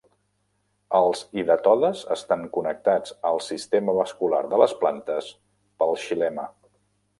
[0.99, 5.31] Els hidatodes estan connectats al sistema vascular de les plantes
[5.83, 6.51] pel xilema.